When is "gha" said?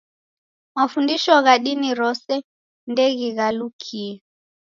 1.45-1.55